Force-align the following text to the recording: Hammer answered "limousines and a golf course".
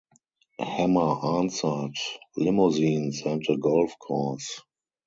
Hammer 0.57 1.23
answered 1.37 1.93
"limousines 2.35 3.21
and 3.23 3.45
a 3.47 3.55
golf 3.57 3.93
course". 3.99 4.59